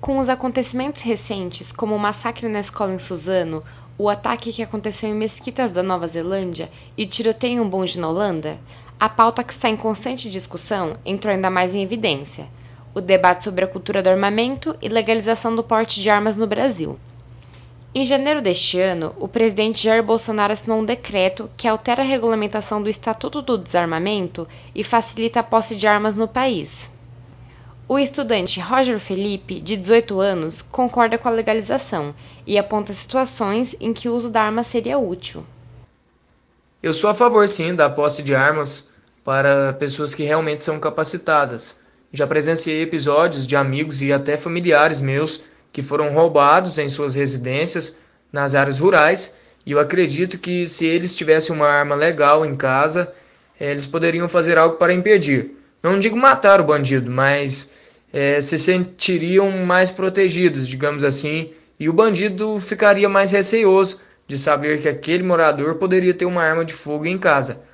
[0.00, 3.64] Com os acontecimentos recentes, como o massacre na escola em Suzano,
[3.98, 8.08] o ataque que aconteceu em mesquitas da Nova Zelândia e tiroteio em um bonde na
[8.08, 8.60] Holanda,
[8.98, 12.48] a pauta que está em constante discussão entrou ainda mais em evidência:
[12.94, 16.96] o debate sobre a cultura do armamento e legalização do porte de armas no Brasil.
[17.92, 22.80] Em janeiro deste ano, o presidente Jair Bolsonaro assinou um decreto que altera a regulamentação
[22.80, 26.96] do Estatuto do Desarmamento e facilita a posse de armas no país.
[27.90, 32.14] O estudante Roger Felipe, de 18 anos, concorda com a legalização
[32.46, 35.42] e aponta situações em que o uso da arma seria útil.
[36.82, 38.88] Eu sou a favor, sim, da posse de armas
[39.24, 41.80] para pessoas que realmente são capacitadas.
[42.12, 45.40] Já presenciei episódios de amigos e até familiares meus
[45.72, 47.96] que foram roubados em suas residências
[48.30, 53.10] nas áreas rurais, e eu acredito que se eles tivessem uma arma legal em casa,
[53.58, 55.56] eles poderiam fazer algo para impedir.
[55.82, 57.77] Não digo matar o bandido, mas
[58.12, 64.82] é, se sentiriam mais protegidos, digamos assim, e o bandido ficaria mais receoso de saber
[64.82, 67.66] que aquele morador poderia ter uma arma de fogo em casa.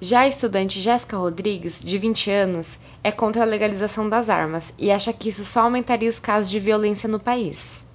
[0.00, 4.90] Já a estudante Jéssica Rodrigues, de 20 anos, é contra a legalização das armas e
[4.90, 7.86] acha que isso só aumentaria os casos de violência no país.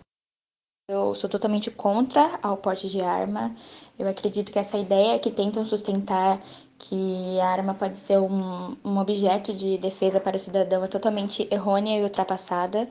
[0.89, 3.55] Eu sou totalmente contra ao porte de arma.
[3.97, 6.41] Eu acredito que essa ideia que tentam sustentar
[6.81, 11.47] que a arma pode ser um, um objeto de defesa para o cidadão é totalmente
[11.51, 12.87] errônea e ultrapassada.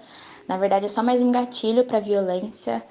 [0.47, 2.83] Na verdade, é só mais um gatilho para a violência.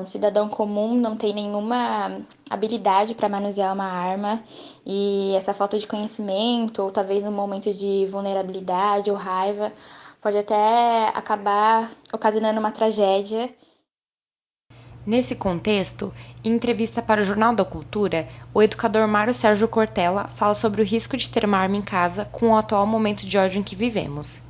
[0.00, 4.42] Um cidadão comum não tem nenhuma habilidade para manusear uma arma
[4.84, 9.72] e essa falta de conhecimento, ou talvez no momento de vulnerabilidade ou raiva,
[10.20, 13.52] pode até acabar ocasionando uma tragédia
[15.06, 16.12] Nesse contexto,
[16.42, 20.84] em entrevista para o Jornal da Cultura, o educador Mário Sérgio Cortella fala sobre o
[20.84, 23.76] risco de ter uma arma em casa com o atual momento de ódio em que
[23.76, 24.42] vivemos.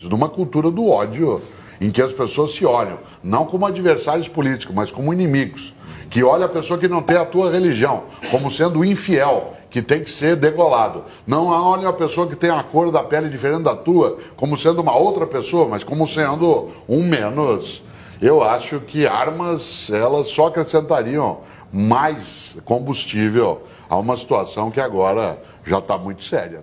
[0.00, 1.42] Numa cultura do ódio,
[1.80, 5.74] em que as pessoas se olham, não como adversários políticos, mas como inimigos.
[6.08, 10.00] Que olha a pessoa que não tem a tua religião como sendo infiel, que tem
[10.00, 11.06] que ser degolado.
[11.26, 14.80] Não olha a pessoa que tem a cor da pele diferente da tua como sendo
[14.80, 17.82] uma outra pessoa, mas como sendo um menos
[18.26, 25.78] eu acho que armas elas só acrescentariam mais combustível a uma situação que agora já
[25.78, 26.62] está muito séria.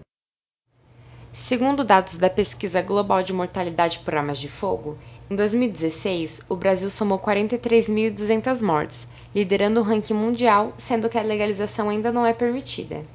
[1.31, 4.97] Segundo dados da pesquisa global de mortalidade por armas de fogo,
[5.29, 11.89] em 2016 o Brasil somou 43.200 mortes, liderando o ranking mundial, sendo que a legalização
[11.89, 13.05] ainda não é permitida.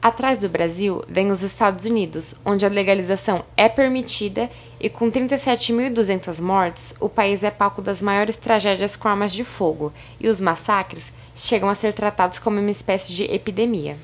[0.00, 4.48] Atrás do Brasil vem os Estados Unidos, onde a legalização é permitida
[4.78, 9.92] e com 37.200 mortes, o país é palco das maiores tragédias com armas de fogo,
[10.20, 13.96] e os massacres chegam a ser tratados como uma espécie de epidemia.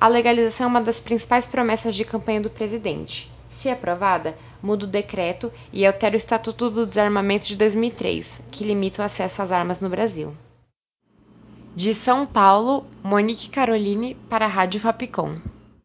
[0.00, 3.30] A legalização é uma das principais promessas de campanha do presidente.
[3.48, 9.00] Se aprovada, muda o decreto e altera o Estatuto do Desarmamento de 2003, que limita
[9.00, 10.34] o acesso às armas no Brasil.
[11.78, 15.36] De São Paulo, Monique Caroline para a Rádio Fapcom.